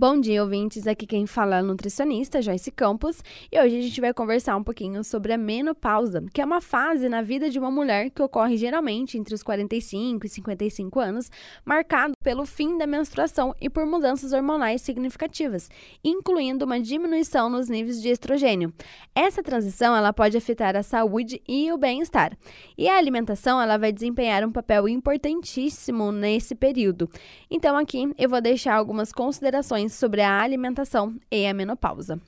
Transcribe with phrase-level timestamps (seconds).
[0.00, 0.86] Bom dia, ouvintes.
[0.86, 4.62] Aqui quem fala é a nutricionista Joyce Campos e hoje a gente vai conversar um
[4.62, 8.56] pouquinho sobre a menopausa, que é uma fase na vida de uma mulher que ocorre
[8.56, 11.28] geralmente entre os 45 e 55 anos,
[11.64, 15.68] marcado pelo fim da menstruação e por mudanças hormonais significativas,
[16.04, 18.72] incluindo uma diminuição nos níveis de estrogênio.
[19.16, 22.38] Essa transição ela pode afetar a saúde e o bem-estar.
[22.76, 27.10] E a alimentação ela vai desempenhar um papel importantíssimo nesse período.
[27.50, 32.20] Então aqui eu vou deixar algumas considerações sobre a alimentação e a menopausa.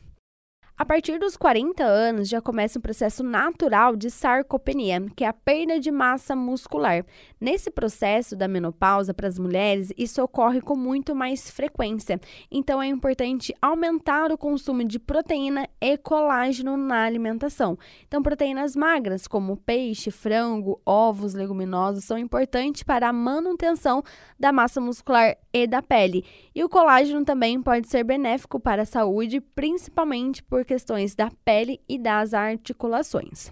[0.81, 5.33] A partir dos 40 anos já começa um processo natural de sarcopenia, que é a
[5.35, 7.05] perda de massa muscular.
[7.39, 12.19] Nesse processo da menopausa para as mulheres, isso ocorre com muito mais frequência.
[12.51, 17.79] Então é importante aumentar o consumo de proteína e colágeno na alimentação.
[18.09, 24.03] Então proteínas magras como peixe, frango, ovos, leguminosos são importantes para a manutenção
[24.39, 26.25] da massa muscular e da pele.
[26.55, 31.81] E o colágeno também pode ser benéfico para a saúde, principalmente por questões da pele
[31.89, 33.51] e das articulações.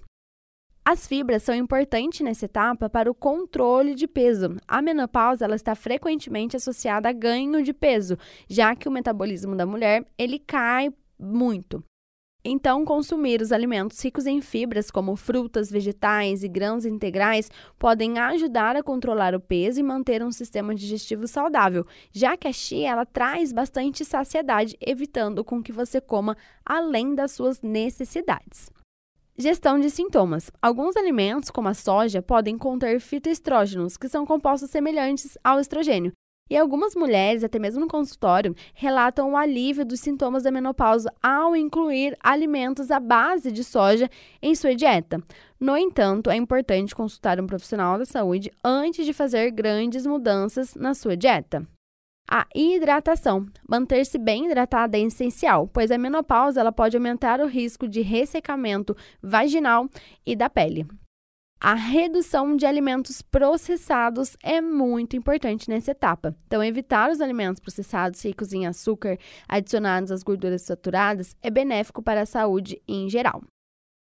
[0.85, 4.57] As fibras são importantes nessa etapa para o controle de peso.
[4.69, 8.17] A menopausa ela está frequentemente associada a ganho de peso,
[8.49, 11.83] já que o metabolismo da mulher ele cai muito.
[12.45, 18.77] Então, consumir os alimentos ricos em fibras, como frutas, vegetais e grãos integrais, podem ajudar
[18.77, 23.05] a controlar o peso e manter um sistema digestivo saudável, já que a chia ela
[23.05, 28.71] traz bastante saciedade, evitando com que você coma além das suas necessidades.
[29.37, 30.51] Gestão de sintomas.
[30.61, 36.13] Alguns alimentos, como a soja, podem conter fitoestrógenos, que são compostos semelhantes ao estrogênio,
[36.51, 41.55] e algumas mulheres, até mesmo no consultório, relatam o alívio dos sintomas da menopausa ao
[41.55, 44.11] incluir alimentos à base de soja
[44.41, 45.23] em sua dieta.
[45.61, 50.95] No entanto, é importante consultar um profissional da saúde antes de fazer grandes mudanças na
[50.95, 51.67] sua dieta.
[52.31, 53.47] A hidratação.
[53.67, 58.95] Manter-se bem hidratada é essencial, pois a menopausa ela pode aumentar o risco de ressecamento
[59.23, 59.89] vaginal
[60.27, 60.87] e da pele.
[61.61, 66.37] A redução de alimentos processados é muito importante nessa etapa.
[66.47, 72.21] Então, evitar os alimentos processados ricos em açúcar adicionados às gorduras saturadas é benéfico para
[72.21, 73.43] a saúde em geral.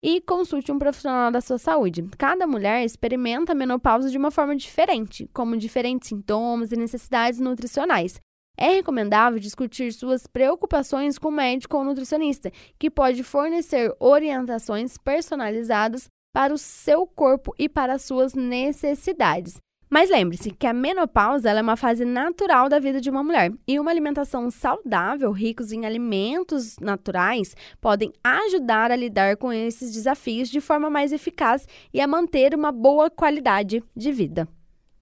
[0.02, 2.04] E consulte um profissional da sua saúde.
[2.18, 8.20] Cada mulher experimenta a menopausa de uma forma diferente, como diferentes sintomas e necessidades nutricionais.
[8.58, 16.10] É recomendável discutir suas preocupações com o médico ou nutricionista, que pode fornecer orientações personalizadas
[16.34, 19.58] para o seu corpo e para as suas necessidades.
[19.94, 23.80] Mas lembre-se que a menopausa é uma fase natural da vida de uma mulher e
[23.80, 30.60] uma alimentação saudável, ricos em alimentos naturais, podem ajudar a lidar com esses desafios de
[30.60, 34.48] forma mais eficaz e a manter uma boa qualidade de vida.